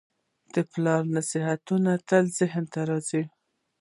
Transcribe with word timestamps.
د 0.53 0.55
پلار 0.71 1.03
نصیحتونه 1.15 1.91
تل 2.09 2.23
ذهن 2.39 2.63
ته 2.73 2.79
راځي. 2.89 3.23